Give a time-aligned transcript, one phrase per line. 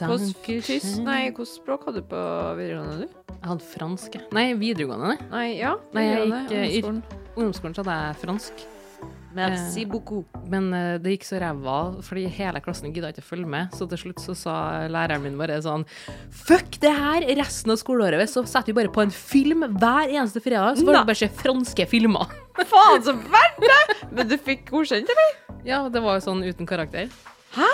[0.00, 2.20] Hvilket Nei, hvilket språk hadde du på
[2.58, 3.32] videregående, du?
[3.32, 4.20] Jeg hadde fransk.
[4.32, 5.16] Nei, videregående.
[5.16, 5.30] nei.
[5.32, 5.74] Nei, ja.
[5.94, 7.02] Nei, jeg gikk, eh, ungdomsskolen.
[7.32, 8.64] Ungdomsskolen så hadde jeg fransk.
[9.32, 10.28] Merci beaucoup.
[10.52, 13.72] Men eh, det gikk så ræva, fordi hele klassen gidda ikke å følge med.
[13.76, 14.56] Så til slutt så sa
[14.92, 15.86] læreren min bare sånn
[16.44, 17.26] Fuck det her!
[17.40, 20.98] Resten av skoleåret så setter vi bare på en film hver eneste fredag, så får
[20.98, 22.36] vi bare se franske filmer.
[22.74, 23.82] Faen, så verdt det!
[24.12, 25.36] Men du fikk godkjent, eller?
[25.66, 27.08] Ja, det var jo sånn uten karakter.
[27.56, 27.72] Hæ?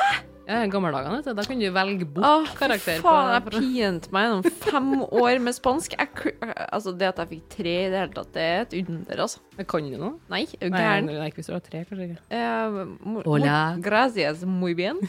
[0.49, 1.35] Ja, dager, vet du.
[1.37, 3.03] Da kunne du velge bort Åh, karakter.
[3.05, 5.93] faen, jeg på, pinte meg gjennom fem år med spansk.
[5.99, 6.35] Jeg,
[6.73, 9.43] altså, det at jeg fikk tre i det hele tatt, det er et under, altså.
[9.59, 10.15] Jeg kan jo noe.
[10.33, 11.11] Nei, er du gæren?
[11.13, 12.81] nei, ikke hvis du har tre, kanskje Uh,
[13.19, 13.59] Eh, Hola.
[13.85, 14.99] Gracias, muy bien.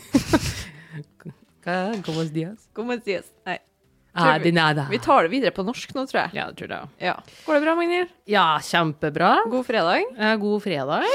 [2.05, 2.67] Como dias?
[2.73, 3.25] Como dias.
[3.45, 3.59] Nei.
[4.13, 4.87] Ah, vi- de nada.
[4.89, 6.33] Vi tar det videre på norsk nå, tror jeg.
[6.33, 6.89] Ja, det tror jeg.
[6.99, 7.13] Ja.
[7.45, 8.09] Går det bra, Magnhild?
[8.25, 9.35] Ja, kjempebra.
[9.51, 10.03] God fredag.
[10.17, 11.05] Eh, God fredag.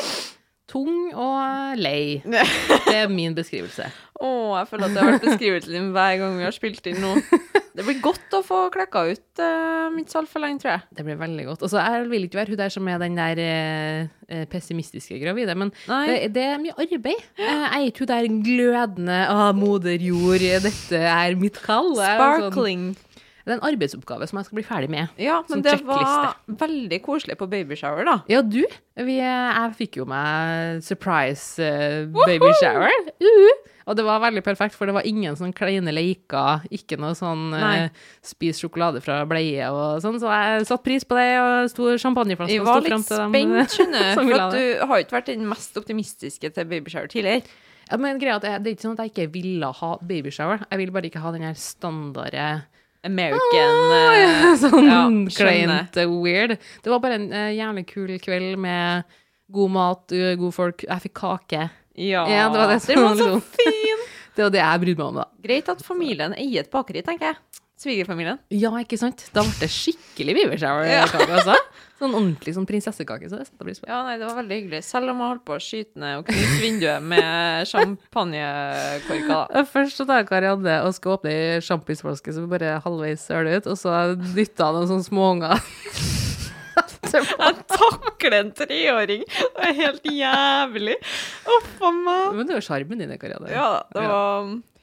[0.70, 2.22] Tung og lei.
[2.88, 3.90] Det er min beskrivelse.
[4.14, 4.28] Å,
[4.60, 7.10] jeg føler at det har vært beskrivelsen din hver gang vi har spilt inn nå.
[7.74, 10.84] Det blir godt å få klekka ut uh, mitt så altfor lenge, tror jeg.
[10.94, 11.64] Det blir veldig godt.
[11.66, 15.72] Altså, jeg vil ikke være hun der som er den der eh, pessimistiske gravide, men
[16.06, 17.24] det, det er mye arbeid.
[17.42, 21.90] Jeg er ikke hun der glødende ah, moder jord, dette er mitt kall.
[21.98, 22.06] Sparkling.
[22.06, 22.86] er sånn- Sparkling.
[23.44, 25.10] Det er en arbeidsoppgave som jeg skal bli ferdig med.
[25.20, 26.04] Ja, men det checkliste.
[26.48, 28.14] var veldig koselig på babyshower, da.
[28.32, 28.62] Ja, du?
[28.96, 32.88] Vi, jeg fikk jo meg surprise uh, baby shower.
[33.20, 33.50] -huh.
[33.84, 37.52] og det var veldig perfekt, for det var ingen sånn kleine leker, ikke noe sånn
[37.52, 37.90] eh,
[38.22, 42.64] spis sjokolade fra bleie og sånn, så jeg satte pris på det, og sto champagneflaske
[42.64, 43.34] var sto litt frem til dem.
[43.34, 44.14] spent, skjønner du.
[44.14, 47.44] For at du har jo ikke vært den mest optimistiske til babyshower tidligere.
[47.90, 49.90] Ja, men greia er at jeg, det er ikke sånn at jeg ikke ville ha
[50.00, 52.46] baby shower, jeg vil bare ikke ha den her standarde
[53.04, 55.00] American ah, ja, sånn ja,
[55.36, 56.56] kleint, eh, weird.
[56.82, 59.04] Det var bare en uh, jævlig kul kveld med
[59.54, 60.86] god mat, uh, gode folk.
[60.88, 61.66] Jeg fikk kake.
[61.94, 63.60] Ja, Ja, det var det som den var så fint!
[63.60, 64.04] fin!
[64.34, 65.24] Det var det jeg brydde meg om, da.
[65.44, 67.36] Greit at familien eier et bakeri, tenker jeg.
[67.74, 68.38] Svigerfamilien.
[68.54, 69.24] Ja, ikke sant?
[69.34, 71.56] Da ble det skikkelig shower-kake, altså.
[71.98, 73.88] Sånn ordentlig sånn prinsessekake, så det setter pris på.
[73.90, 74.80] Ja, nei, det var veldig hyggelig.
[74.86, 79.64] Selv om jeg holdt på å skyte ned og knuse vinduet med champagnekorker.
[79.70, 83.78] Først så tar Karianne og skal åpne ei sjampisflaske som bare halvveis søler ut, og
[83.80, 83.94] så
[84.34, 85.64] dytter han noen sånne småunger.
[87.14, 87.22] Jeg
[87.70, 89.22] takler en treåring!
[89.30, 90.96] Det er helt jævlig.
[91.46, 92.30] Uff a meg.
[92.40, 93.52] Men det er jo sjarmen din, Karianne.
[93.54, 94.22] Ja, det Ja.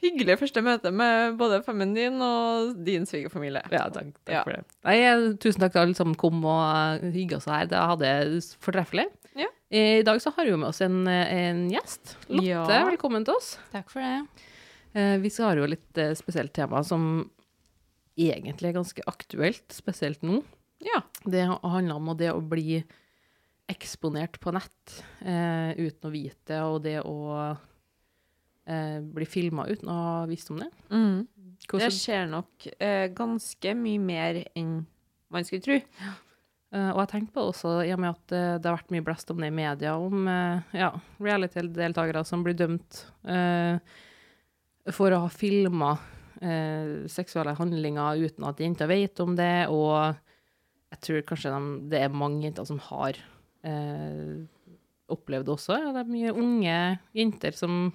[0.02, 3.62] Hyggelig første møte med både femmen din og din svigerfamilie.
[3.72, 4.44] Ja, takk, takk Ja.
[4.44, 4.64] for det.
[4.88, 7.66] Nei, eh, tusen takk til alle som kom og hygga seg her.
[7.72, 9.08] Det hadde jeg fortreffelig.
[9.38, 9.48] Ja.
[9.72, 12.16] I dag så har vi jo med oss en, eh, en gjest.
[12.30, 12.66] Lotte, Ja.
[12.90, 13.58] velkommen til oss.
[13.72, 14.28] Takk for det.
[14.94, 17.30] Eh, Vi har jo litt eh, spesielt tema som
[18.18, 20.44] egentlig er ganske aktuelt, spesielt nå.
[20.82, 21.02] Ja.
[21.26, 22.84] Det handler om det å bli
[23.70, 27.58] eksponert på nett eh, uten å vite det, og det å
[28.72, 30.72] eh, bli filma uten å ha visst om det.
[30.94, 31.28] Mm.
[31.72, 34.82] Det skjer nok eh, ganske mye mer enn
[35.32, 35.80] man skulle tro.
[36.72, 38.94] Uh, og jeg tenkte på det også, i og med at uh, det har vært
[38.96, 40.88] mye blest om det i media, om uh, ja,
[41.20, 43.02] reality-deltakere som blir dømt
[44.92, 45.92] for å ha filma
[47.12, 50.16] seksuelle handlinger uten at jenter vet om det, og
[50.90, 53.20] jeg tror kanskje de, det er mange jenter som har
[55.14, 55.78] opplevd det også.
[55.78, 56.80] Ja, det er mye unge
[57.14, 57.92] jenter som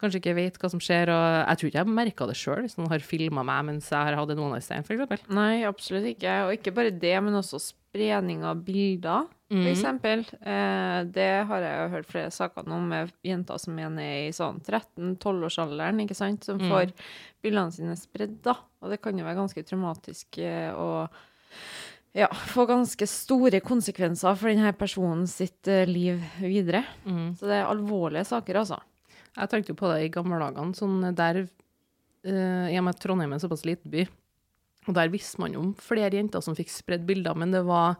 [0.00, 2.76] kanskje ikke vet hva som skjer, og jeg tror ikke jeg merka det sjøl hvis
[2.78, 5.26] noen har filma meg mens jeg har hatt en one night stand, f.eks.
[5.34, 6.36] Nei, absolutt ikke.
[6.46, 9.84] Og ikke bare det, men også spredning av bilder, for f.eks.
[10.44, 14.32] Eh, det har jeg jo hørt flere saker om med jenter som er nede i
[14.36, 16.68] sånn 13-12-årsalderen, ikke sant, som Mm.
[16.70, 16.92] får
[17.42, 18.56] bildene sine spredd, da.
[18.82, 21.08] Og det kan jo være ganske traumatisk å og
[22.14, 26.84] ja, få ganske store konsekvenser for denne personen sitt eh, liv videre.
[27.06, 27.34] Mm.
[27.38, 28.78] Så det er alvorlige saker, altså.
[29.36, 33.34] Jeg tenkte jo på det i gamle dagene, sånn der eh, I og med Trondheim
[33.34, 34.06] er en såpass liten by,
[34.88, 37.98] og der visste man om flere jenter som fikk spredd bilder, men det var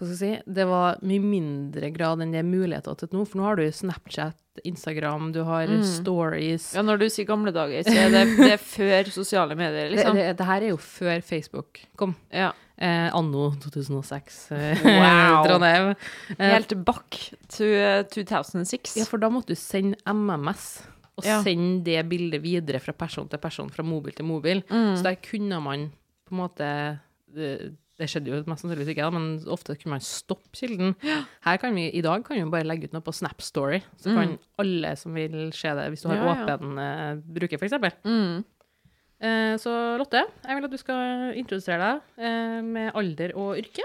[0.00, 3.26] hva skal jeg si, det var mye mindre grad enn det er muligheter til nå,
[3.28, 5.82] for nå har du Snapchat, Instagram, du har Mm.
[5.84, 9.90] stories Ja, når du sier gamle dager, så er det, det er før sosiale medier,
[9.92, 10.16] liksom.
[10.16, 12.16] det, det her er jo før Facebook kom.
[12.32, 12.50] Ja.
[12.80, 14.38] Eh, anno 2006.
[14.56, 15.44] eh, Wow.
[15.46, 15.90] Trondheim.
[16.38, 17.18] Eh, Helt back
[17.52, 18.96] to eh, 2006.
[18.96, 20.82] Ja, for da måtte du sende MMS,
[21.20, 21.42] og Ja.
[21.44, 24.62] sende det bildet videre fra person til person, fra mobil til mobil.
[24.70, 24.96] Mm.
[24.96, 25.90] Så der kunne man
[26.24, 27.00] på en måte
[28.00, 30.94] Det, skjedde jo mest sannsynligvis ikke, da, men ofte kunne man stoppe kilden.
[31.46, 34.14] Her kan vi, I dag kan vi bare legge ut noe på Snap Story, så
[34.16, 36.26] kan alle som vil se det, hvis du har Mm.
[36.26, 36.56] Ja, ja.
[36.56, 37.76] åpen eh, bruker, f.eks.
[38.04, 38.42] Mm.
[39.20, 43.84] Eh, så Lotte, jeg vil at du skal introdusere deg eh, med alder og yrke.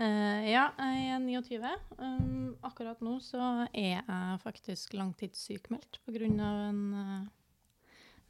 [0.00, 1.72] Eh, ja, jeg er 29.
[1.98, 6.22] Um, akkurat nå så er jeg faktisk langtidssykmeldt pga.
[6.70, 7.26] en, uh,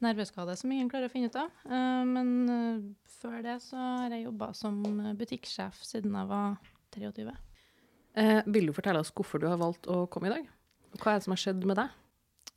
[0.01, 1.51] nerveskade som ingen klarer å finne ut av.
[1.65, 2.81] Eh, men eh,
[3.21, 4.81] før det så har jeg jobba som
[5.19, 6.57] butikksjef siden jeg var
[6.95, 7.35] 23.
[8.21, 10.47] Eh, vil du fortelle oss hvorfor du har valgt å komme i dag?
[10.99, 11.93] Hva er det som har skjedd med deg?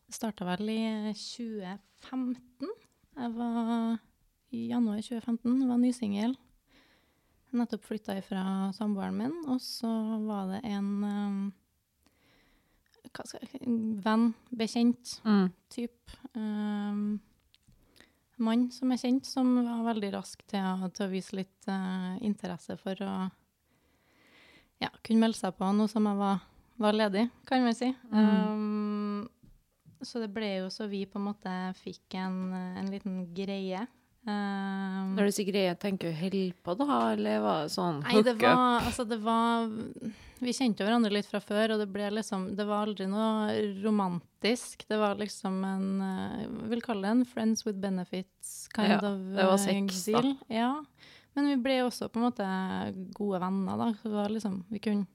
[0.05, 0.81] Det starta vel i
[1.15, 2.73] 2015.
[3.15, 3.99] Jeg var
[4.55, 6.35] i januar 2015, var nysingel.
[7.55, 9.91] Nettopp flytta fra samboeren min, og så
[10.27, 10.89] var det en
[13.15, 13.61] hva skal jeg,
[14.03, 15.53] venn, bekjent, Mm.
[15.71, 16.17] type.
[16.35, 17.21] Um,
[18.43, 22.77] mann som er kjent, som var veldig rask til til å vise litt uh, interesse
[22.81, 23.15] for å
[24.83, 26.43] ja, kunne melde seg på noe som jeg var,
[26.83, 27.91] var ledig, kan man si.
[28.11, 29.25] Um,
[30.05, 33.87] så det ble jo så vi på en måte fikk en, en liten greie.
[34.25, 38.23] Um, Når du sier greie, tenker du hell på da, eller var det sånn Nei,
[38.25, 39.67] det var, altså det var
[40.45, 43.55] Vi kjente jo hverandre litt fra før, og det liksom Det var aldri noe
[43.85, 44.85] romantisk.
[44.89, 49.01] Det var liksom en eh, Jeg vil kalle det en friends with benefits kind Ja,
[49.01, 50.35] of det var sex, sex, da.
[50.53, 50.73] Ja.
[51.35, 52.49] Men vi ble også på en måte
[53.17, 53.93] gode venner, da.
[54.01, 55.07] Så det var liksom Vi kunne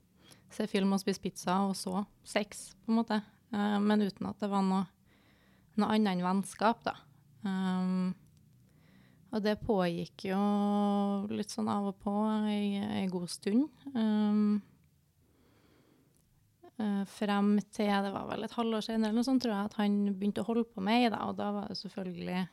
[0.49, 3.19] se film og spise pizza, og så sex, på en måte.
[3.53, 4.87] Uh, men uten at det var noe,
[5.77, 6.95] noe annet enn vennskap, da.
[7.45, 8.15] Um,
[9.29, 10.39] og det pågikk jo
[11.29, 12.13] litt sånn av og på
[12.49, 13.69] i ei god stund.
[13.93, 14.68] Um, eh,
[17.11, 19.97] frem til det var vel et halvår senere eller noe sånt, tror jeg, at han
[20.13, 21.19] begynte å holde på med det.
[21.25, 22.45] Og da var det selvfølgelig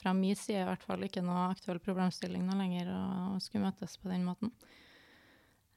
[0.00, 3.96] fra min side i hvert fall ikke noe aktuell problemstilling nå lenger å skulle møtes
[4.00, 4.52] på den måten.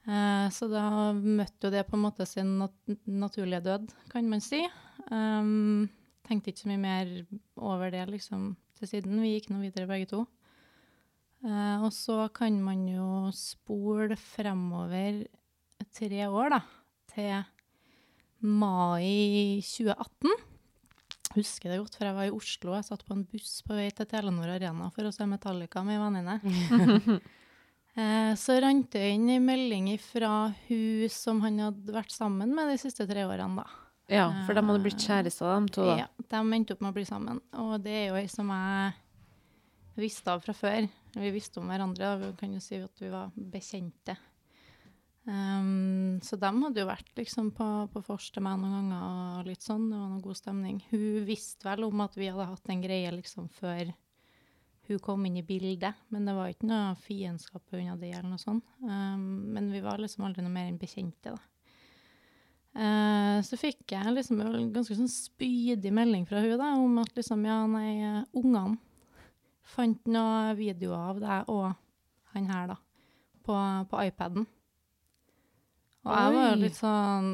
[0.08, 4.44] Eh, så da møtte jo det på en måte sin nat naturlige død, kan man
[4.44, 4.62] si.
[5.10, 5.88] Um,
[6.26, 7.14] tenkte ikke så mye mer
[7.56, 9.20] over det liksom til siden.
[9.24, 10.24] Vi gikk nå videre begge to.
[11.44, 15.24] Eh, og så kan man jo spole fremover
[15.96, 16.60] tre år, da,
[17.12, 17.32] til
[18.40, 20.46] mai 2018.
[21.36, 22.74] Husker det godt, for jeg var i Oslo.
[22.74, 26.00] Jeg satt på en buss på vei til Telenor Arena for å se Metallica med
[26.00, 27.20] en venninne.
[27.98, 32.70] Eh, så rant det inn en melding fra hun som han hadde vært sammen med
[32.70, 33.80] de siste tre årene, da.
[34.10, 35.96] Ja, for de hadde blitt kjærester, de to, da.
[36.04, 37.40] Ja, de endte opp med å bli sammen.
[37.58, 38.94] Og det er jo ei som jeg
[40.06, 40.86] visste av fra før.
[41.18, 44.14] Vi visste om hverandre, og vi kan jo si at vi var bekjente.
[45.30, 49.02] Um, så de hadde jo vært liksom på, på vors til meg noen ganger
[49.40, 49.86] og litt sånn.
[49.92, 50.80] Det var noe god stemning.
[50.90, 53.92] Hun visste vel om at vi hadde hatt en greie liksom før
[54.90, 58.42] hun kom inn i bildet, men det var ikke noe fiendskap unna det eller noe
[58.42, 58.66] sånt.
[58.82, 61.46] Um, men vi var liksom aldri noe mer enn bekjente, da.
[62.70, 67.14] Uh, så fikk jeg liksom en ganske sånn spydig melding fra hun da, om at
[67.18, 68.78] liksom, ja, nei, ungene
[69.70, 71.68] fant noen videoer av deg og
[72.34, 72.78] han her, da,
[73.46, 73.54] på,
[73.90, 74.46] på iPaden.
[76.06, 77.26] Og jeg var jo litt sånn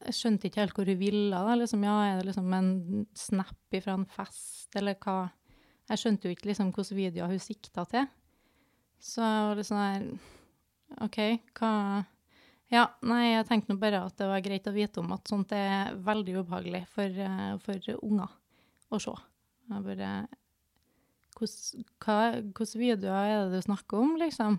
[0.00, 1.30] Jeg skjønte ikke helt hvor hun ville.
[1.30, 2.70] da, liksom, ja, Er det liksom en
[3.14, 5.30] snap fra en fest, eller hva?
[5.90, 8.06] Jeg skjønte jo ikke liksom hvilke videoer hun sikta til.
[9.00, 10.08] Så jeg var litt sånn her
[11.06, 11.18] OK,
[11.58, 11.70] hva
[12.70, 15.50] ja, nei, jeg tenkte nå bare at det var greit å vite om at sånt
[15.56, 18.30] er veldig ubehagelig for, eh, for unger
[18.94, 19.16] å se.
[19.70, 20.12] Jeg bare
[21.40, 24.58] Hvilke videoer er det du snakker om, liksom?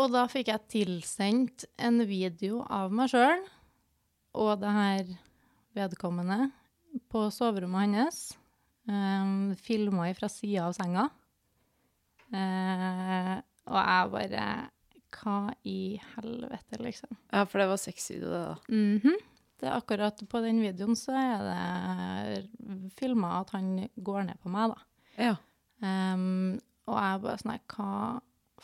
[0.00, 3.42] Og da fikk jeg tilsendt en video av meg sjøl
[4.40, 5.10] og det her
[5.76, 6.46] vedkommende
[7.12, 8.20] på soverommet hans.
[8.88, 11.04] Um, Filma fra sida av senga.
[12.32, 13.36] Uh,
[13.68, 14.46] og jeg bare
[15.12, 17.12] Hva i helvete, liksom?
[17.28, 18.56] Ja, for det var sexvideo, det, da.
[18.72, 19.18] Mhm.
[19.62, 24.50] Det er akkurat på den videoen så er det filma at han går ned på
[24.50, 24.80] meg, da.
[25.28, 25.36] Ja.
[25.84, 26.56] Um,
[26.88, 27.92] og jeg bare sånn hva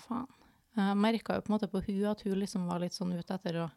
[0.08, 0.37] faen?
[0.78, 3.34] Jeg merka jo på en måte på hun at hun liksom var litt sånn ute
[3.34, 3.68] etter å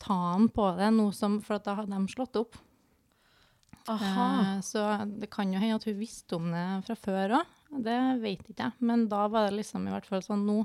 [0.00, 2.58] ta han på det, som, for at da hadde de slått opp.
[3.92, 4.28] Aha.
[4.56, 4.84] Eh, så
[5.20, 7.58] det kan jo hende at hun visste om det fra før òg.
[7.84, 8.78] Det vet ikke jeg.
[8.86, 10.62] Men da var det liksom i hvert fall sånn Nå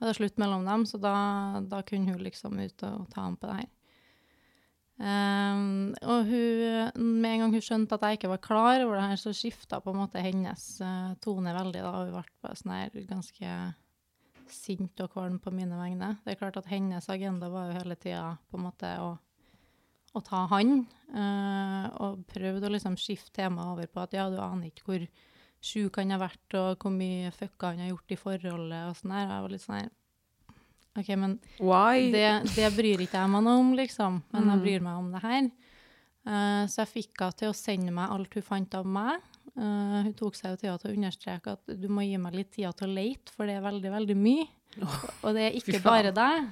[0.00, 1.14] var det slutt mellom dem, så da,
[1.68, 3.68] da kunne hun liksom ut og ta han på det her.
[5.00, 9.04] Um, og hun, med en gang hun skjønte at jeg ikke var klar over det
[9.10, 11.84] her, så skifta på en måte hennes eh, tone veldig.
[11.84, 13.52] da, Hun ble bare sånn her ganske
[14.54, 16.12] sint og kvalm på mine vegne.
[16.24, 19.10] Det er klart at hennes agenda var jo hele tida på en måte å,
[20.14, 24.36] å ta han, Uh, og prøvde å liksom skifte temaet over på at ja, du
[24.38, 25.06] aner ikke hvor
[25.60, 29.10] sjuk han har vært, og hvor mye fucka han har gjort i forholdet og sånn
[29.16, 29.24] der.
[29.26, 29.88] Jeg var litt sånn her
[31.00, 31.34] OK, men
[32.14, 34.20] det, det bryr ikke jeg meg noe om, liksom.
[34.30, 34.62] Men jeg Mm.
[34.68, 35.50] bryr meg om det her.
[36.26, 39.20] Uh, så jeg fikk henne til å sende meg alt hun fant av meg.
[39.60, 42.52] Eh, hun tok seg jo tida til å understreke at du må gi meg litt
[42.54, 44.46] tid til å leite, for det er veldig, veldig mye.
[45.20, 46.48] Og det er ikke bare deg.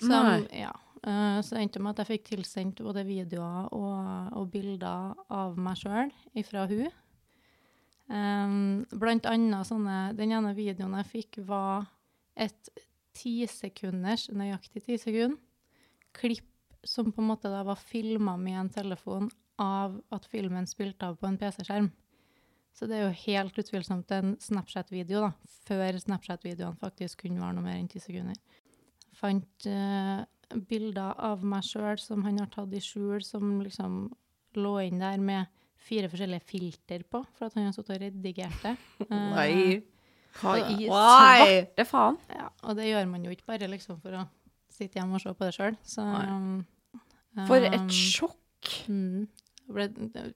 [0.00, 0.20] Så,
[0.56, 0.72] ja.
[1.04, 3.98] uh, så det endte med at jeg fikk tilsendt både videoer og,
[4.40, 6.10] og bilder av meg sjøl
[6.48, 6.88] fra hun.
[8.04, 11.86] Um, blant annet sånne Den ene videoen jeg fikk, var
[12.34, 12.72] et
[13.14, 15.38] tisekunders, nøyaktig ti sekunder,
[16.16, 16.50] klipp
[16.84, 21.20] som på en måte da var filma med en telefon av at filmen spilte av
[21.20, 21.92] på en PC-skjerm.
[22.74, 27.66] Så det er jo helt utvilsomt en Snapchat-video, da, før Snapchat-videoene faktisk kunne vare noe
[27.66, 28.38] mer enn ti sekunder.
[29.14, 30.24] Fant uh,
[30.70, 34.08] bilder av meg sjøl som han har tatt i skjul, som liksom
[34.58, 35.50] lå inn der med
[35.84, 38.74] fire forskjellige filter på, for at han har sittet og redigert det.
[39.06, 39.82] Uh, Nei.
[40.40, 42.18] Hva i svarte faen?
[42.34, 44.24] Ja, og det gjør man jo ikke bare liksom for å
[44.74, 45.76] sitte hjemme og se på det sjøl.
[46.02, 46.64] Um,
[47.46, 48.70] For et um, sjokk.
[48.90, 49.28] Mm,
[49.68, 49.88] ble,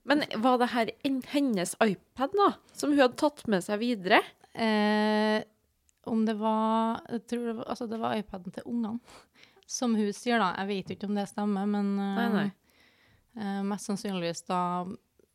[0.04, 2.52] Men var det her en- hennes iPad, da?
[2.73, 4.20] Som hun hadde tatt med seg videre?
[4.54, 5.42] eh,
[6.06, 9.00] om det var Jeg tror det var, altså det var iPaden til ungene.
[9.66, 10.54] Som hun sier, da.
[10.56, 12.52] Jeg vet ikke om det stemmer, men eh, Nei, nei.
[13.37, 14.87] eh, mest sannsynligvis da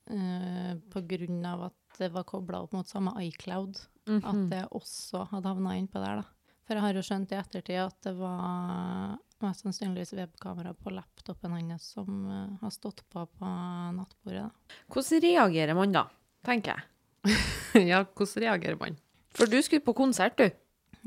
[0.09, 3.77] eh, på grunn av at det var kobla opp mot samme iCloud.
[4.07, 4.50] At Mhm.
[4.50, 6.23] det også hadde havna innpå der, da.
[6.65, 11.53] For jeg har jo skjønt i ettertid at det var mest sannsynligvis webkamera på laptopen
[11.55, 13.51] hans som uh, har stått på på
[13.97, 14.47] nattbordet.
[14.47, 14.81] da.
[14.93, 16.05] Hvordan reagerer man da,
[16.45, 17.38] tenker jeg?
[17.91, 18.97] ja, hvordan reagerer man?
[19.33, 20.50] For du skulle på konsert, du.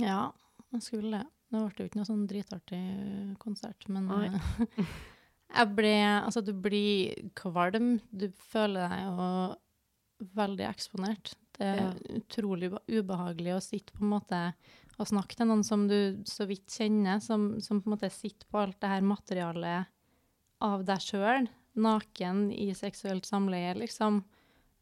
[0.03, 0.31] Ja,
[0.75, 1.27] jeg skulle det.
[1.53, 2.81] Det ble jo ikke noe sånn dritartig
[3.39, 4.41] konsert, men eh,
[5.61, 5.93] jeg ble
[6.25, 8.01] Altså, du blir kvalm.
[8.11, 9.29] Du føler deg jo
[10.37, 11.35] veldig eksponert.
[11.57, 11.93] Det er Ja.
[12.19, 14.41] utrolig ubehagelig å sitte på en måte
[14.97, 18.49] og snakke til noen som du så vidt kjenner, som, som på en måte sitter
[18.49, 19.93] på alt det her materialet
[20.65, 24.23] av deg sjøl, naken i seksuelt samleie, liksom,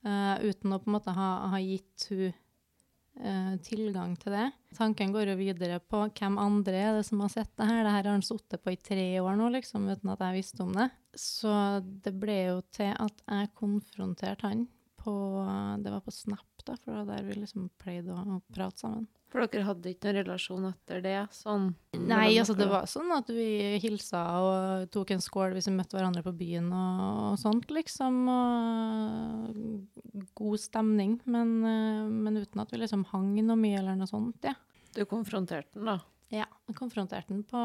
[0.07, 4.45] uh, uten å på en måte ha, ha gitt hun uh, tilgang til det.
[4.79, 7.83] Tanken går jo videre på hvem andre er det som har sett det her.
[7.83, 10.63] Det her har han sittet på i tre år nå, liksom, uten at jeg visste
[10.63, 10.89] om det.
[11.19, 11.57] Så
[12.07, 14.65] det ble jo til at jeg konfronterte han
[15.05, 15.13] på
[15.85, 19.05] Det var på Snap, da, for det der vi liksom pleide å, å prate sammen.
[19.35, 21.17] For dere hadde ikke noen relasjon etter det?
[21.35, 25.73] Sånn Nei, altså det var sånn at vi hilsa og tok en skål hvis vi
[25.75, 28.21] møtte hverandre på byen og, og sånt, liksom.
[28.31, 34.07] Og god stemning, men, eh, men uten at vi liksom hang noe mye eller noe
[34.07, 34.55] sånt, ja.
[34.95, 35.99] Du konfronterte den, da?
[36.31, 37.59] Ja, jeg konfronterte den på,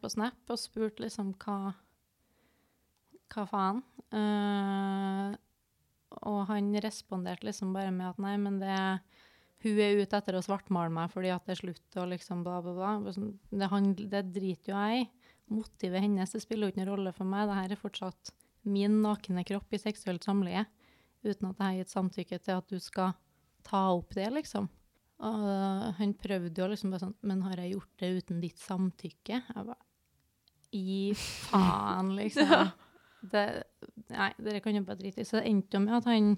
[0.00, 1.76] på Snap og spurte liksom hva
[3.30, 3.82] Hva faen?
[4.10, 5.30] Uh,
[6.26, 8.74] og han responderte liksom bare med at nei, men det
[9.64, 12.60] hun er ute etter å svartmale meg fordi at det er slutt og liksom bla,
[12.64, 13.12] bla, bla.
[13.16, 15.10] Sånn, Det, han, det driter jo jeg i.
[15.54, 17.50] Motivet hennes det spiller jo ikke noen rolle for meg.
[17.50, 18.32] Dette er fortsatt
[18.68, 20.64] min nakne kropp i seksuelt samleie.
[21.24, 23.12] Uten at jeg har gitt samtykke til at du skal
[23.64, 24.68] ta opp det, liksom.
[25.24, 25.44] Og
[25.98, 29.38] han prøvde jo liksom bare sånn Men har jeg gjort det uten ditt samtykke?
[29.46, 29.78] Jeg bare
[30.74, 32.72] I faen, liksom.
[33.24, 33.44] Det,
[34.12, 35.28] nei, dere kan jo bare drite i.
[35.28, 36.34] Så det endte jo med at han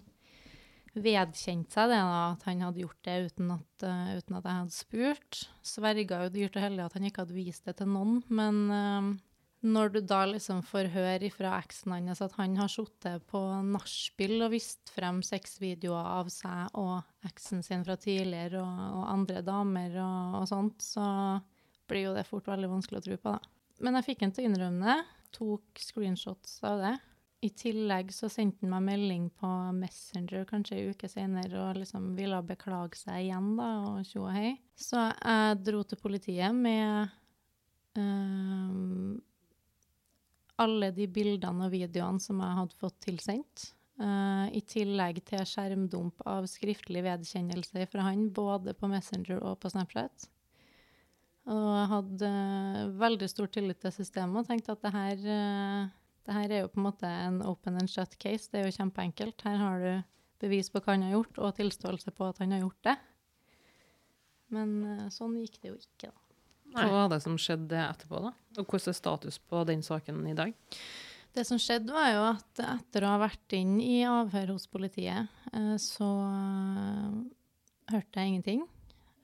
[1.04, 4.60] vedkjente seg det, da, at han hadde gjort det uten at, uh, uten at jeg
[4.60, 5.40] hadde spurt.
[5.66, 9.10] Sverga jo dyrt og hellig at han ikke hadde vist det til noen, men uh,
[9.66, 14.38] når du da liksom får høre fra eksen hans at han har sittet på nachspiel
[14.44, 19.98] og vist frem sexvideoer av seg og eksen sin fra tidligere og, og andre damer
[20.04, 21.06] og, og sånt, så
[21.88, 23.52] blir jo det fort veldig vanskelig å tro på, da.
[23.84, 25.00] Men jeg fikk han til å innrømme det.
[25.36, 26.94] Tok screenshots av det.
[27.44, 32.14] I tillegg så sendte han meg melding på Messenger kanskje en uke senere og liksom
[32.16, 34.54] ville beklage seg igjen, da, og tjo og hei.
[34.72, 37.12] Så jeg dro til politiet med
[37.98, 39.18] um,
[40.64, 43.70] alle de bildene og videoene som jeg hadde fått tilsendt.
[43.96, 49.72] Uh, I tillegg til skjermdump av skriftlig vedkjennelse fra han, både på Messenger og på
[49.72, 50.28] Snapchat.
[51.46, 55.94] Og jeg hadde uh, veldig stor tillit til systemet og tenkte at det her, eh,
[56.26, 58.50] det her er jo på en måte en open and shut case.
[58.50, 59.44] Det er jo kjempeenkelt.
[59.46, 59.90] Her har du
[60.42, 62.96] bevis på hva han har gjort, og tilståelse på at han har gjort det.
[64.54, 66.22] Men eh, sånn gikk det jo ikke, da.
[66.76, 68.32] Hva var det som skjedde etterpå, da?
[68.58, 70.52] Og hvordan er status på den saken i dag?
[71.36, 75.30] Det som skjedde, var jo at etter å ha vært inn i avhør hos politiet,
[75.52, 77.16] eh, så eh,
[77.94, 78.66] hørte jeg ingenting.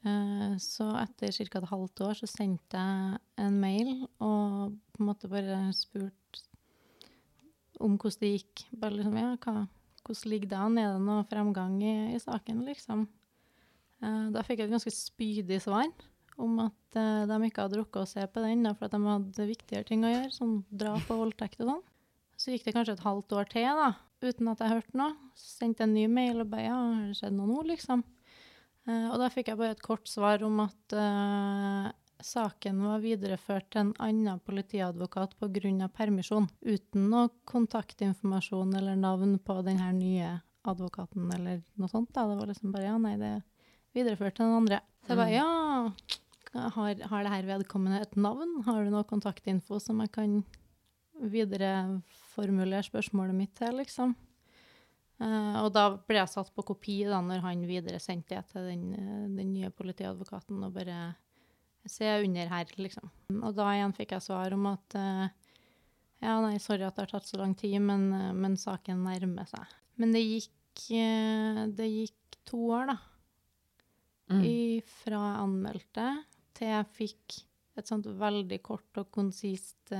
[0.07, 1.59] Eh, Så etter ca.
[1.61, 6.17] et halvt år så sendte jeg en mail og på en måte bare spurt
[7.83, 8.65] om hvordan det gikk.
[8.79, 9.67] Bare liksom, ja, hva,
[10.07, 10.79] hvordan ligger det an?
[10.81, 13.05] Er det noe fremgang i, i saken, liksom?
[14.03, 15.91] Eh, Da fikk jeg et ganske spydig svar
[16.41, 19.49] om at eh, de ikke hadde rukket å se på den, for at de hadde
[19.51, 21.85] viktigere ting å gjøre, som drap og voldtekt og sånn.
[22.41, 23.91] Så gikk det kanskje et halvt år til, da,
[24.25, 25.13] uten at jeg hørte noe.
[25.39, 28.03] Så sendte jeg en ny mail og ba ja, har det skjedd noe nå, liksom?
[28.89, 31.91] Eh, og da fikk jeg bare et kort svar om at eh,
[32.27, 35.89] saken var videreført til en annen politiadvokat pga.
[35.89, 42.13] permisjon, uten noe kontaktinformasjon eller navn på den her nye advokaten eller noe sånt.
[42.15, 42.27] Da.
[42.29, 43.45] Det var liksom bare ja, nei, det er
[43.97, 44.81] videreført til den andre.
[45.03, 48.61] Så jeg bare ja, har, har det her vedkommende et navn?
[48.67, 50.43] Har du noe kontaktinfo som jeg kan
[51.33, 54.15] videreformulere spørsmålet mitt til, liksom?
[55.23, 58.65] Uh, og da ble jeg satt på kopi da når han videre sendte det til
[58.67, 61.13] den, eh, den nye politiadvokaten og bare
[61.89, 63.09] Se under her, liksom.
[63.41, 65.25] Og da igjen fikk jeg svar om at eh,
[66.23, 69.49] ja, nei, sorry at det har tatt så lang tid, men, eh, men saken nærmer
[69.51, 69.73] seg.
[69.99, 72.99] Men det gikk, eh, det gikk to år, da.
[74.33, 74.45] Mm.
[75.03, 76.07] Fra jeg anmeldte
[76.57, 77.41] til jeg fikk
[77.77, 79.93] et sånt veldig kort og konsist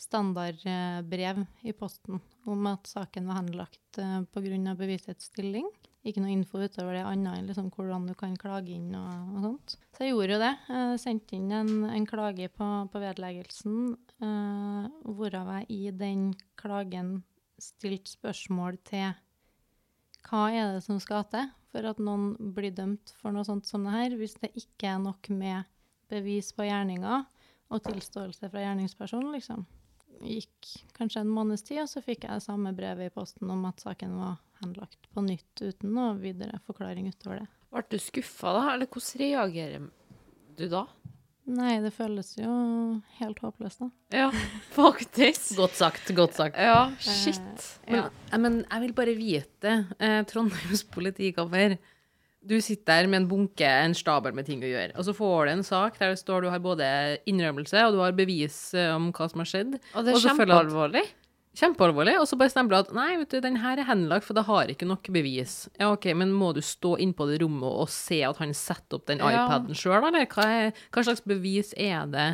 [0.00, 2.18] standardbrev i posten
[2.50, 4.00] om at saken var henlagt
[4.34, 4.74] pga.
[4.76, 5.68] bevisets stilling.
[6.00, 9.40] Ikke noe info utover det annet enn liksom hvordan du kan klage inn og, og,
[9.44, 9.74] sånt.
[9.92, 10.52] Så jeg gjorde jo det.
[10.72, 13.80] Jeg sendte inn en, en klage på, på vedleggelsen,
[14.24, 16.30] eh, hvorav jeg i den
[16.60, 17.18] klagen
[17.60, 19.10] stilte spørsmål til
[20.24, 23.84] hva er det som skal til for at noen blir dømt for noe sånt som
[23.86, 25.68] det her, hvis det ikke er nok med
[26.10, 27.22] bevis på gjerninga
[27.70, 29.62] og tilståelse fra gjerningspersonen, liksom.
[30.20, 33.62] Gikk kanskje en måneds tid, og så fikk jeg det samme brevet i posten om
[33.68, 37.48] at saken var henlagt på nytt, uten noe videre forklaring utover det.
[37.70, 39.86] Ble du skuffa da, eller hvordan reagerer
[40.58, 40.84] du da?
[41.50, 42.50] Nei, det føles jo
[43.18, 43.88] helt håpløst, da.
[44.14, 44.26] Ja,
[44.74, 45.54] faktisk.
[45.60, 46.58] Godt sagt, godt sagt.
[46.60, 47.40] Ja, shit.
[47.86, 48.04] Eh, ja.
[48.04, 51.78] Men, eh, men jeg vil bare vite, eh, Trondheims politikammer
[52.42, 55.46] Du sitter der med en bunke, en stabel med ting å gjøre, og så får
[55.46, 56.86] du en sak der det står du har både
[57.28, 59.74] innrømmelse og du har bevis eh, om hva som har skjedd.
[59.92, 61.02] Og det er kjempealvorlig.
[61.60, 62.14] Kjempealvorlig.
[62.22, 64.46] Og så bare stemmer du at nei, vet du, den her er henlagt, for det
[64.46, 65.66] har ikke nok bevis.
[65.80, 69.00] Ja, OK, men må du stå inne på det rommet og se at han setter
[69.00, 69.44] opp den Ja.
[69.44, 72.28] iPaden sjøl, eller hva, er, hva slags bevis er det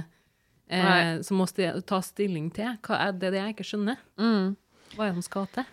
[0.70, 2.76] eh, som må sti- ta stilling til?
[2.86, 3.98] Hva er det, det jeg ikke skjønner?
[4.20, 4.54] Mm.
[4.94, 5.72] Hva er det som skal til?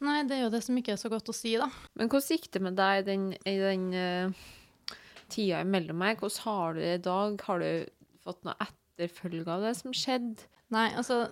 [0.00, 1.68] Nei, det er jo det som ikke er så godt å si, da.
[1.98, 4.44] Men hvordan gikk det med deg den, i den uh,
[5.32, 6.16] tida imellom her?
[6.20, 7.44] Hvordan har du det i dag?
[7.48, 10.48] Har du fått noe etterfølge av det som skjedde?
[10.72, 11.26] Nei, altså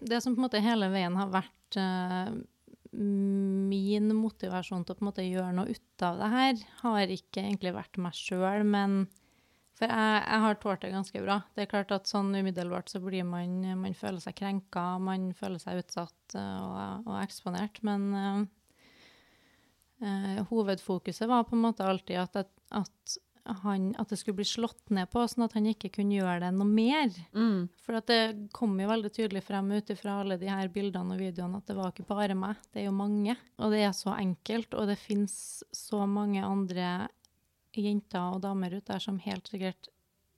[0.00, 2.32] Det som på en måte hele veien har vært uh,
[2.90, 7.44] min motivasjon til å på en måte gjøre noe ut av det her, har ikke
[7.44, 9.02] egentlig vært meg sjøl, men
[9.80, 11.38] For jeg, jeg har tålt det ganske bra.
[11.56, 15.62] Det er klart at sånn umiddelbart så blir man Man føler seg krenka, man føler
[15.62, 18.10] seg utsatt eh, og, og eksponert, men
[20.04, 23.16] eh, hovedfokuset var på en måte alltid at, at, at,
[23.62, 26.50] han, at det skulle bli slått ned på, sånn at han ikke kunne gjøre det
[26.58, 27.14] noe mer.
[27.32, 27.70] Mm.
[27.80, 31.24] For at det kom jo veldig tydelig frem ut ifra alle de her bildene og
[31.24, 33.38] videoene at det var ikke bare meg, det er jo mange.
[33.56, 37.08] Og det er så enkelt, og det fins så mange andre
[37.76, 39.88] jenter og damer ute der som helt sikkert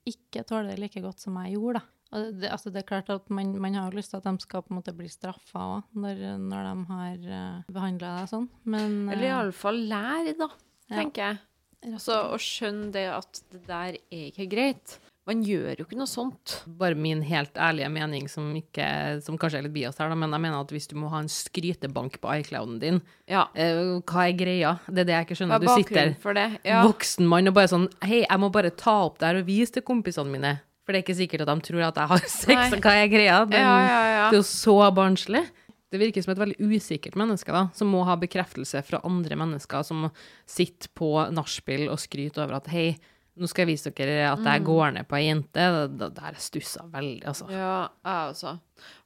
[0.05, 1.89] ikke tåler det like godt som jeg gjorde, da.
[2.13, 4.69] Det, altså det er klart at man, man har lyst til at de skal på
[4.69, 9.23] en måte bli straffa òg, når, når de har uh, behandla deg sånn, men Eller
[9.23, 10.49] eh, iallfall lære, da,
[10.91, 10.99] Ja.
[10.99, 11.39] tenker jeg.
[11.93, 14.99] Altså, Å skjønne det at det der er ikke greit.
[15.25, 16.57] Man gjør jo ikke noe sånt.
[16.67, 20.33] Bare min helt ærlige mening, som, ikke, som kanskje er litt bias her, da, men
[20.35, 22.99] jeg mener at hvis du må ha en skrytebank på iClouden din,
[23.31, 23.45] Ja.
[23.55, 24.73] eh, hva er greia?
[24.89, 25.55] Det er det jeg ikke skjønner.
[25.55, 26.59] er Du sitter?
[26.67, 26.83] Ja.
[26.83, 29.71] voksen mann og bare sånn Hei, jeg må bare ta opp det her og vise
[29.71, 30.57] til kompisene mine.
[30.83, 32.67] For det er ikke sikkert at de tror at jeg har sex, Nei.
[32.75, 33.39] og hva er greia?
[33.47, 34.29] Den, ja.
[34.29, 35.45] Det er jo så barnslig.
[35.93, 39.83] Det virker som et veldig usikkert menneske, da, som må ha bekreftelse fra andre mennesker,
[39.85, 40.07] som
[40.49, 42.97] sitter på nachspiel og skryter over at hei,
[43.33, 45.63] nå skal jeg vise dere at jeg går ned på ei jente.
[45.89, 47.47] Det, det stussa veldig, altså.
[47.49, 47.53] Mm.
[47.55, 48.53] Ja, jeg også.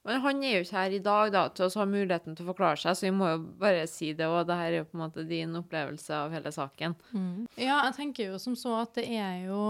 [0.08, 2.50] Men han er jo ikke her i dag da, til å ha muligheten til å
[2.52, 4.28] forklare seg, så vi må jo bare si det.
[4.28, 4.42] òg.
[4.50, 6.96] Dette er jo på en måte din opplevelse av hele saken.
[7.14, 7.46] Mm.
[7.56, 9.64] Ja, jeg tenker jo som så at det er jo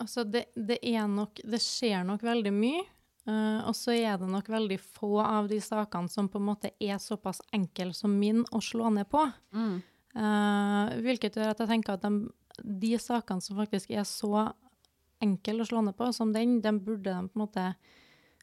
[0.00, 2.86] Altså, det, det er nok Det skjer nok veldig mye.
[3.28, 6.70] Uh, og så er det nok veldig få av de sakene som på en måte
[6.80, 9.26] er såpass enkle som min å slå ned på.
[10.10, 12.30] Eh, hvilket gjør at jeg tenker at de,
[12.64, 14.50] de sakene som faktisk er så
[15.20, 17.64] enkle å slå ned på som den, den burde de på en måte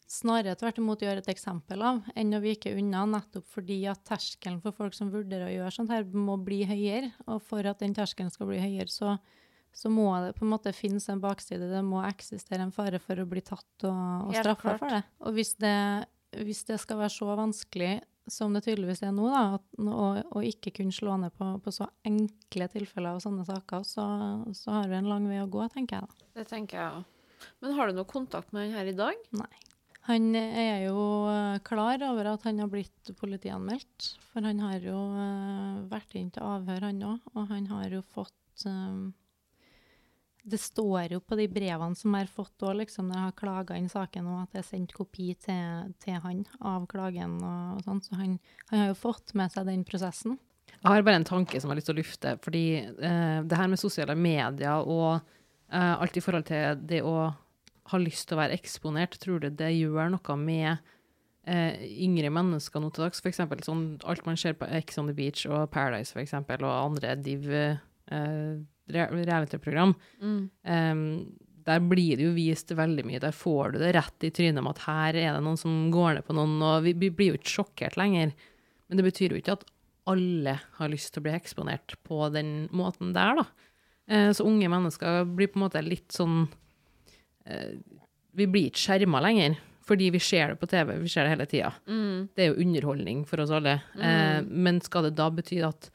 [0.08, 4.62] snarere tvert imot gjøre et eksempel av, enn å vike unna, nettopp fordi at terskelen
[4.64, 7.12] for folk som vurderer å gjøre sånt her, må bli høyere.
[7.28, 9.18] Og for at den terskelen skal bli høyere, så,
[9.76, 11.68] så må det på en måte finnes en bakside.
[11.74, 15.04] Det må eksistere en fare for å bli tatt og, og straffa for det.
[15.28, 15.76] Og hvis det,
[16.40, 17.98] hvis det skal være så vanskelig
[18.32, 21.88] som det tydeligvis er nå, da, at, å, ikke kunne slå ned på, på så
[22.08, 24.08] enkle tilfeller og sånne saker, så,
[24.58, 26.28] så har vi en lang vei å gå, tenker jeg da.
[26.40, 27.14] Det tenker jeg òg.
[27.62, 29.28] Men har du noe kontakt med han her i dag?
[29.38, 29.52] Nei.
[30.08, 34.96] Han er jo eh, klar over at han har blitt politianmeldt, for han har jo
[35.20, 37.26] eh, vært inn til avhør, han òg.
[37.34, 39.02] Og han har jo fått eh,
[40.48, 43.38] det står jo på de brevene som jeg har fått òg, liksom, når jeg har
[43.42, 47.78] klaga inn saken, og at jeg har sendt kopi til, til han av klagen og,
[47.78, 48.04] og sånn.
[48.06, 48.38] Så han,
[48.72, 50.38] han har jo fått med seg den prosessen.
[50.78, 52.34] Jeg har bare en tanke som jeg har lyst til å lufte.
[52.46, 57.18] Fordi eh, det her med sosiale medier og eh, alt i forhold til det å
[57.92, 60.72] ha lyst til å være eksponert, tror du det gjør noe med
[61.48, 63.24] eh, yngre mennesker nå til dags?
[63.26, 66.92] Eksempel sånn alt man ser på Ex on the Beach og Paradise for eksempel, og
[66.92, 69.94] andre div eh, reality-program.
[70.22, 70.40] Mm.
[70.64, 71.04] Um,
[71.68, 73.22] der blir det jo vist veldig mye.
[73.22, 76.18] Der får du det rett i trynet med at her er det noen som går
[76.18, 78.32] ned på noen, og vi, blir jo ikke sjokkert lenger.
[78.88, 79.66] Men det betyr jo ikke at
[80.08, 83.72] alle har lyst til å bli eksponert på den måten der, da.
[84.08, 86.46] Eh, så unge mennesker blir på en måte litt sånn
[87.44, 87.74] eh,
[88.40, 91.50] Vi blir ikke skjerma lenger, fordi vi ser det på TV, vi ser det hele
[91.52, 91.74] tida.
[91.92, 92.30] Mm.
[92.32, 93.82] Det er jo underholdning for oss alle.
[94.00, 94.48] Mm.
[94.48, 95.90] men skal det da bety at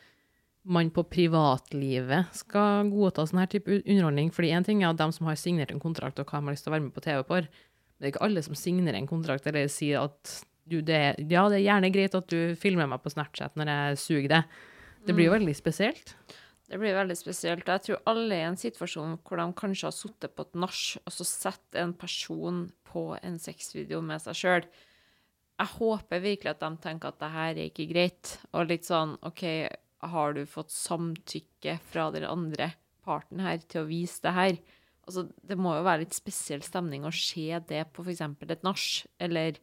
[0.62, 4.30] man på privatlivet skal godta sånn her type underholdning?
[4.34, 6.56] Fordi én ting er at de som har signert en kontrakt og hva de har
[6.56, 7.50] lyst til å være med på TV på, men
[8.02, 11.58] det er ikke alle som signerer en kontrakt eller sier at du, det, ja, det
[11.58, 14.56] er gjerne greit at du filmer meg på Snapchat når jeg suger deg.
[15.02, 16.14] Det blir jo veldig spesielt.
[16.72, 17.66] Det blir veldig spesielt.
[17.66, 20.58] og Jeg tror alle er i en situasjon hvor de kanskje har sittet på et
[20.62, 24.68] nach og så sett en person på en sexvideo med seg sjøl.
[25.60, 28.36] Jeg håper virkelig at de tenker at det her er ikke greit.
[28.56, 29.44] Og litt sånn OK,
[30.02, 32.72] har du fått samtykke fra den andre
[33.06, 34.58] parten her til å vise det her?
[35.02, 38.22] Altså, det må jo være litt spesiell stemning å se det på f.eks.
[38.22, 38.90] et nach,
[39.22, 39.62] eller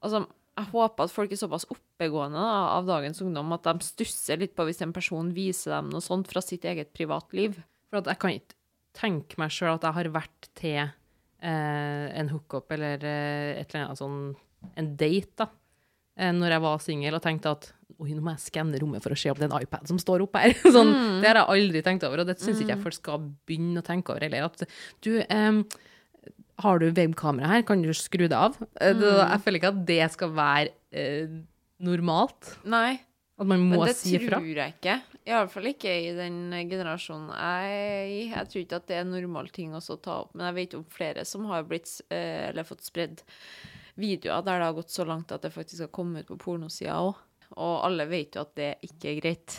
[0.00, 0.22] Altså,
[0.56, 4.54] jeg håper at folk er såpass oppegående da, av dagens ungdom at de stusser litt
[4.56, 7.58] på hvis en person viser dem noe sånt fra sitt eget privatliv.
[7.90, 8.56] For jeg kan ikke
[8.96, 13.90] tenke meg sjøl at jeg har vært til eh, en hookup eller eh, et eller
[13.90, 14.22] annet sånn
[14.80, 15.48] en date, da.
[16.20, 19.12] Eh, når jeg var singel og tenkte at oi, nå må jeg skanne rommet for
[19.12, 20.54] å se om det er en iPad som står oppe her.
[20.76, 23.82] sånn, Det har jeg aldri tenkt over, og det syns ikke jeg folk skal begynne
[23.82, 24.48] å tenke over heller.
[24.48, 24.64] At
[25.04, 25.62] du, em,
[26.64, 28.56] har du webkamera her, kan du skru det av?
[28.80, 29.04] Mm.
[29.04, 31.38] jeg føler ikke at det skal være eh,
[31.80, 32.54] normalt.
[32.68, 32.98] Nei,
[33.40, 34.40] At man må men det si ifra.
[34.40, 34.98] tror jeg ikke.
[35.30, 38.22] Iallfall ikke i den generasjonen jeg er i.
[38.32, 40.76] Jeg tror ikke at det er en normal ting å ta opp, men jeg vet
[40.80, 43.20] om flere som har blitt, eh, eller fått spredd
[44.00, 46.98] videoer der det har gått så langt at det faktisk har kommet ut på pornosida
[47.00, 47.18] òg.
[47.58, 49.54] Og alle vet jo at det ikke er greit.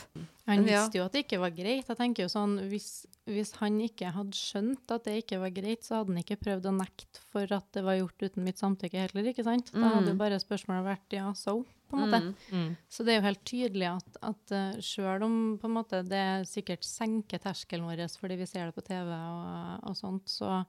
[0.47, 1.89] Han visste jo at det ikke var greit.
[1.89, 5.83] Jeg tenker jo sånn, hvis, hvis han ikke hadde skjønt at det ikke var greit,
[5.85, 9.05] så hadde han ikke prøvd å nekte for at det var gjort uten mitt samtykke
[9.05, 9.73] heller, ikke sant?
[9.75, 12.21] Da hadde jo bare spørsmålet vært ja, so, på en måte.
[12.55, 12.69] Mm.
[12.91, 16.25] Så det er jo helt tydelig at, at uh, sjøl om på en måte det
[16.49, 20.61] sikkert senker terskelen vår fordi vi ser det på TV og, og sånt, så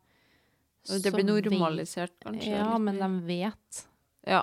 [0.89, 2.57] Det blir normalisert, kanskje.
[2.57, 3.85] Ja, men de vet.
[4.27, 4.43] ja.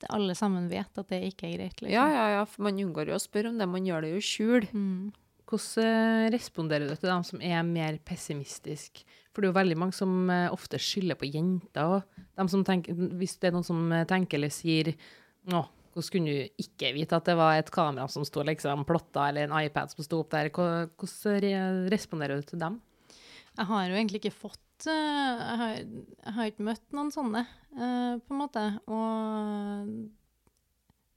[0.00, 1.92] Det, alle sammen vet at det ikke er greit, liksom.
[1.92, 3.66] ja, ja, ja, for man unngår jo å spørre om det.
[3.68, 4.68] Man gjør det jo i skjul.
[4.72, 5.10] Mm.
[5.50, 9.04] Hvordan eh, responderer du til dem som er mer pessimistiske?
[9.30, 11.98] For det er jo veldig mange som eh, ofte skylder på jenter.
[11.98, 14.94] Og dem som tenker, hvis det er noen som eh, tenker eller sier
[15.50, 19.26] Å, hvordan kunne du ikke vite at det var et kamera som sto liksom plotta,
[19.28, 20.52] eller en iPad som sto opp der?
[20.54, 22.80] Hvordan responderer du til dem?
[23.56, 27.44] Jeg har jo egentlig ikke fått jeg, har, jeg har ikke møtt noen sånne,
[27.76, 28.64] uh, på en måte.
[28.86, 29.92] Og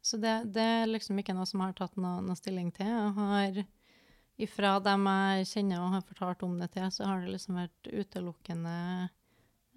[0.04, 2.89] Så det, det er liksom ikke noe som jeg har tatt noe, noe stilling til.
[2.91, 3.63] Jeg har
[4.41, 7.89] Ifra dem jeg kjenner og har fortalt om det til, så har det liksom vært
[7.93, 8.78] utelukkende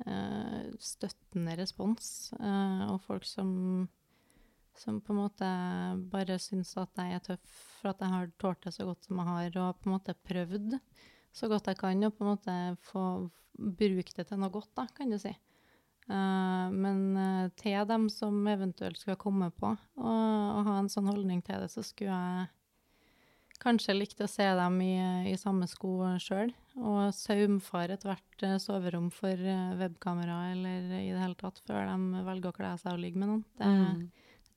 [0.07, 2.33] uh, støttende respons.
[2.41, 3.51] Uh, og folk som
[4.77, 5.47] som på en måte
[6.13, 9.21] bare syns at jeg er tøff for at jeg har tålt det så godt som
[9.21, 10.77] jeg har, og på en måte prøvd
[11.37, 12.55] så godt jeg kan, og på en måte
[12.89, 13.03] få
[13.57, 15.33] bruke det til noe godt, da, kan du si.
[16.07, 21.41] Uh, men eh, til dem som eventuelt skulle komme på og ha en sånn holdning
[21.43, 22.47] til det, så skulle jeg
[23.59, 24.93] kanskje likt å se dem i,
[25.33, 29.41] i samme sko sjøl, og saumfare ethvert eh, soverom for
[29.81, 33.33] webkamera eller i det hele tatt, før de velger å kle seg og ligge med
[33.33, 33.45] noen.
[33.59, 34.07] Det Mm.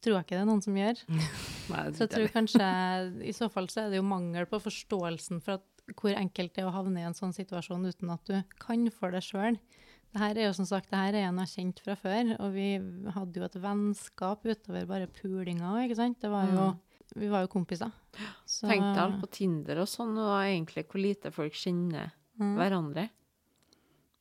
[0.04, 1.02] tror jeg ikke det er noen som gjør.
[1.74, 2.68] Nei, Så jeg tror kanskje
[3.26, 5.66] I så fall så er det jo mangel på forståelsen for at,
[5.96, 9.12] hvor enkelt det er å havne i en sånn situasjon uten at du kan for
[9.12, 9.58] det sjøl.
[10.10, 12.32] Det her er jo som sagt, det her er en jeg har kjent fra før,
[12.42, 12.68] og vi
[13.14, 16.20] hadde jo et vennskap utover bare pulinga òg, ikke sant.
[16.22, 16.70] Det var jo,
[17.18, 17.90] Vi var jo kompiser.
[18.46, 22.56] Så, Tenk deg alt på Tinder og sånn, og egentlig hvor lite folk kjenner Mm.
[22.56, 23.10] hverandre.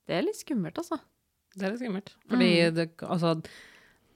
[0.08, 0.98] Det er litt skummelt, altså.
[1.54, 2.14] Det er litt skummelt.
[2.28, 3.34] Fordi det, altså,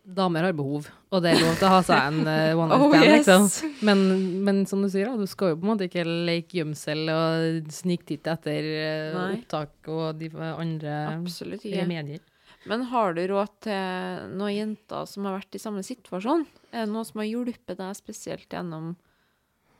[0.02, 2.82] damer har behov, og det er lov til å ha seg en uh, one night
[2.82, 3.28] Oh, yes.
[3.28, 3.74] liksom.
[3.86, 4.00] Men,
[4.42, 7.70] men som du sier, da, du skal jo på en måte ikke leke gjemsel og
[7.72, 8.66] sniktitte etter
[9.14, 11.84] uh, opptak og de andre Absolutt ja.
[11.84, 11.88] ikke.
[11.92, 12.24] medier.
[12.70, 16.44] Men har du råd til noen jenter som har vært i samme situasjon?
[16.70, 18.92] Er det noe som har hjulpet deg spesielt gjennom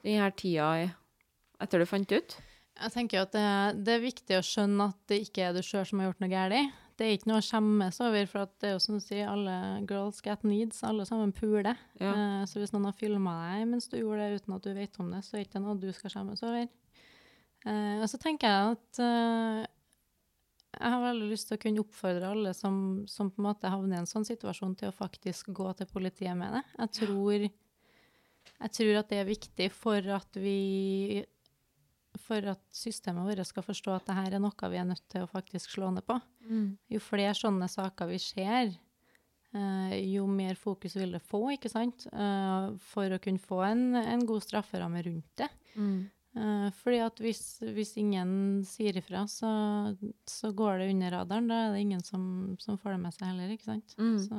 [0.03, 0.71] denne tida
[1.63, 2.39] etter du fant ut?
[2.83, 3.47] Jeg tenker at det,
[3.87, 6.33] det er viktig å skjønne at det ikke er du sjøl som har gjort noe
[6.33, 6.79] galt.
[6.99, 9.29] Det er ikke noe å skjemmes over, for at det er jo som du sier,
[9.31, 9.55] alle
[9.89, 10.83] girls get needs.
[10.87, 11.79] Alle sammen puler.
[12.01, 12.13] Ja.
[12.13, 14.99] Eh, så hvis noen har filma deg mens du gjorde det uten at du vet
[15.03, 16.67] om det, så er det ikke noe du skal skjemmes over.
[17.63, 19.63] Eh, og så tenker jeg at eh,
[20.73, 22.77] jeg har veldig lyst til å kunne oppfordre alle som,
[23.11, 26.37] som på en måte havner i en sånn situasjon, til å faktisk gå til politiet
[26.39, 26.63] med det.
[26.79, 27.47] Jeg tror,
[28.49, 31.23] jeg tror at det er viktig for at vi
[32.21, 35.31] for at systemet vårt skal forstå at dette er noe vi er nødt til å
[35.31, 36.19] faktisk slå ned på.
[36.93, 38.73] Jo flere sånne saker vi ser,
[39.57, 42.07] eh, jo mer fokus vil det få, ikke sant?
[42.13, 45.49] Eh, for å kunne få en, en god strafferamme rundt det.
[46.35, 47.43] Eh, fordi at hvis,
[47.77, 49.51] hvis ingen sier ifra, så,
[50.29, 51.51] så går det under radaren.
[51.51, 53.97] Da er det ingen som, som får det med seg heller, ikke sant?
[54.01, 54.19] Mm.
[54.25, 54.39] Så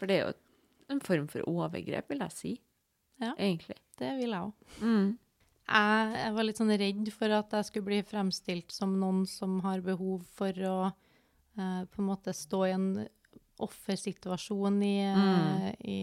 [0.00, 2.54] For det er jo en form for overgrep, vil jeg si.
[3.20, 3.34] Ja.
[3.36, 3.76] Egentlig.
[4.00, 4.70] det vil jeg òg.
[5.70, 9.60] Jeg, jeg var litt sånn redd for at jeg skulle bli fremstilt som noen som
[9.62, 12.90] har behov for å eh, på en måte stå i en
[13.60, 15.74] offersituasjon i, Mm.
[15.84, 15.98] i,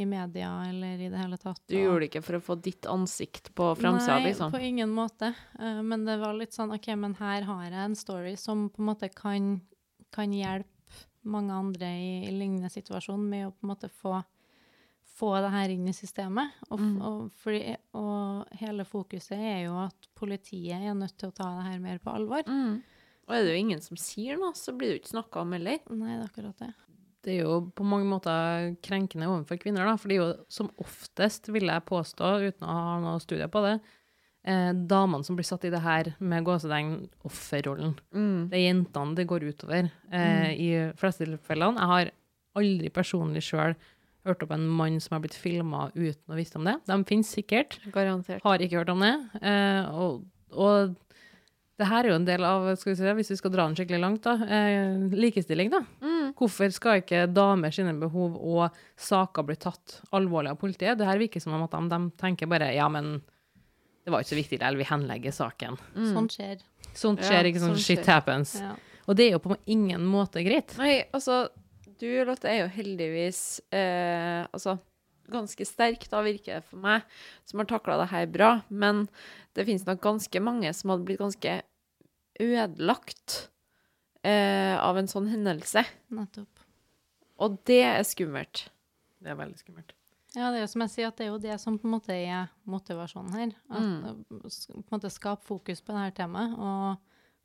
[0.00, 1.60] i media eller i det hele tatt.
[1.68, 4.52] Du gjorde det ikke for å få ditt ansikt på framsida, Nei, liksom?
[4.54, 5.34] på ingen måte.
[5.60, 8.80] Uh, men det var litt sånn OK, men her har jeg en story som på
[8.82, 9.60] en måte kan,
[10.10, 10.68] kan hjelpe
[11.22, 14.22] mange andre i, i lignende situasjon med å på en måte få
[15.12, 16.50] få det her inn i systemet.
[16.70, 16.94] Og, Mm.
[17.04, 21.66] og, fordi, og hele fokuset er jo at politiet er nødt til å ta det
[21.68, 22.46] her mer på alvor.
[22.48, 22.80] Mm.
[23.28, 25.52] Og er det jo ingen som sier noe, så blir det jo ikke snakka om
[25.56, 25.82] heller.
[25.92, 26.70] Nei, det er akkurat det.
[27.22, 29.94] Det er jo på mange måter krenkende overfor kvinner, da.
[30.00, 33.62] For det er jo som oftest, vil jeg påstå, uten å ha noe studie på
[33.62, 33.76] det,
[34.48, 36.96] eh, damene som blir satt i det her med gåsetegn
[37.28, 37.94] offerrollen.
[38.10, 38.48] Mm.
[38.50, 41.78] Det er jentene det går utover eh, i fleste tilfellene.
[41.78, 42.12] Jeg har
[42.58, 43.76] aldri personlig sjøl
[44.26, 46.76] hørt opp en mann som har blitt filma uten å visste om det.
[46.86, 47.78] De finnes sikkert.
[47.94, 48.42] Garantert.
[48.44, 49.14] Har ikke hørt om det.
[49.42, 50.94] Eh, og, og
[51.80, 53.74] det her er jo en del av, skal vi si, hvis vi skal dra den
[53.78, 55.80] skikkelig langt, da, eh, likestilling, da.
[56.04, 56.30] Mm.
[56.38, 61.00] Hvorfor skal ikke damer sine behov og saker bli tatt alvorlig av politiet?
[61.00, 63.16] Det her virker som om at de, de tenker bare ja, men
[64.04, 65.76] det var ikke så viktig, eller vi henlegger saken.
[65.96, 66.08] Mm.
[66.14, 66.62] Sånt skjer.
[66.92, 68.08] Sånt Ja, skjer, ikke sånn shit skjer.
[68.12, 68.56] happens.
[68.60, 68.72] Ja.
[69.08, 70.74] Og det er jo på ingen måte greit.
[70.78, 71.48] Nei, altså,
[72.00, 74.78] du, Lotte, er jo heldigvis eh, altså,
[75.32, 77.04] ganske sterk, da virker det for meg,
[77.48, 78.50] som har takla det her bra.
[78.68, 79.06] Men
[79.56, 81.58] det finnes nok ganske mange som hadde blitt ganske
[82.42, 83.48] ødelagt
[84.24, 85.84] eh, av en sånn hendelse.
[86.14, 86.62] Nettopp.
[87.42, 88.66] Og det er skummelt.
[89.22, 89.94] Det er veldig skummelt.
[90.32, 91.92] Ja, det er jo som jeg sier, at det er jo det som på en
[91.98, 93.50] måte er motivasjonen her.
[93.68, 94.24] At Mm.
[94.30, 96.96] på en måte skape fokus på dette temaet, og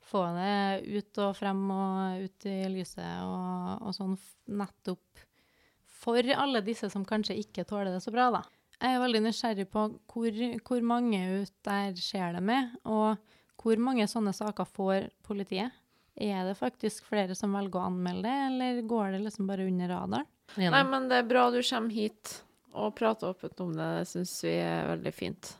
[0.07, 4.15] få det ut og frem og ut i lyset og, og sånn
[4.57, 5.25] nettopp
[5.97, 8.43] for alle disse som kanskje ikke tåler det så bra, da.
[8.77, 10.39] Jeg er veldig nysgjerrig på hvor,
[10.69, 13.17] hvor mange ut der skjer det med, og
[13.57, 15.73] hvor mange sånne saker får politiet.
[16.17, 19.91] Er det faktisk flere som velger å anmelde det, eller går det liksom bare under
[19.91, 20.29] radaren?
[20.57, 22.37] Nei, men det er bra du kommer hit
[22.77, 23.89] og prater åpent om det.
[23.99, 25.51] Det syns vi er veldig fint.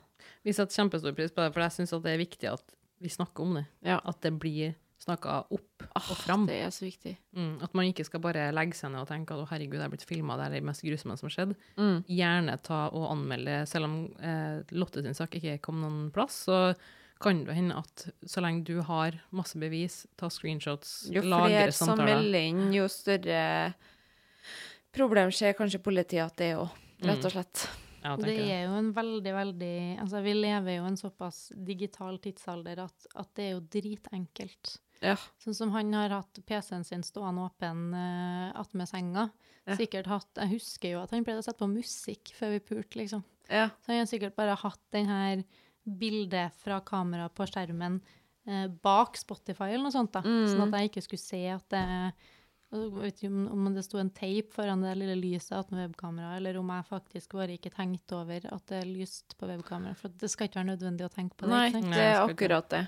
[0.46, 3.44] Vi setter kjempestor pris på det, for jeg syns det er viktig at vi snakker
[3.44, 3.66] om det.
[3.86, 4.00] Ja.
[4.06, 6.46] At det blir snakka opp Ah, og fram.
[6.50, 7.16] Det er så viktig.
[7.38, 9.88] Mm, at man ikke skal bare legge seg ned og tenke at å herregud, jeg
[9.88, 11.56] er blitt filma, det er det mest grusomme som har skjedd.
[11.78, 11.98] Mm.
[12.12, 16.60] Gjerne ta og anmelde, selv om eh, Lotte sin sak ikke kom noen plass, så
[17.22, 21.74] kan det hende at så lenge du har masse bevis, ta screenshots, Jo lagre flere
[21.74, 23.42] som samtaler melder inn, jo større
[24.94, 27.68] problem ser kanskje politiet at det er òg, rett og slett.
[28.08, 32.20] Ja, Det er jo en veldig, veldig Altså, vi lever jo i en såpass digital
[32.24, 34.78] tidsalder at, at det er jo dritenkelt.
[35.04, 35.16] Ja.
[35.42, 39.28] Sånn som han har hatt PC-en sin stående åpen uh, attmed senga.
[39.68, 39.76] Ja.
[39.78, 43.02] Sikkert hatt Jeg husker jo at han pleide å sette på musikk før vi pulte,
[43.02, 43.26] liksom.
[43.52, 43.68] Ja.
[43.84, 45.44] Så han har sikkert bare hatt den her
[45.88, 48.00] bildet fra kameraet på skjermen
[48.50, 50.24] uh, bak Spotify eller noe sånt, da.
[50.26, 50.48] Mm.
[50.54, 51.86] Sånn at jeg ikke skulle se at det
[52.68, 56.58] jeg vet ikke om, det sto en teip foran det lille lyset attmed webkameraet, eller
[56.60, 59.96] om jeg faktisk bare ikke tenkte over at det er lyst på webkamera.
[59.96, 61.54] For det skal ikke være nødvendig å tenke på det.
[61.54, 61.96] Nei, ikke sant?
[61.96, 62.82] det er akkurat det.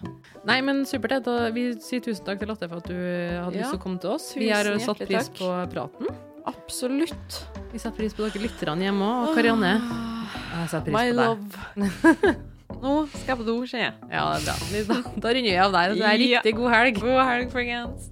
[0.52, 1.16] Nei, men supert.
[1.24, 3.84] Da, vi sier tusen takk til Lotte for at du hadde Ja, lyst til å
[3.88, 4.28] komme til oss.
[4.36, 5.40] Vi har satt pris takk.
[5.40, 6.12] på praten.
[6.50, 7.40] Absolutt.
[7.72, 9.32] Vi setter pris på dere lytterne hjemme òg.
[9.32, 11.24] Og Karianne, jeg setter pris My på deg.
[11.24, 12.38] love.
[12.84, 13.96] Nå skal jeg på do, ser jeg.
[14.12, 15.02] Ja, det er bra.
[15.02, 15.98] Da, da runder vi av der.
[16.00, 17.00] Det er riktig god helg.
[17.04, 18.12] God helg, folkens.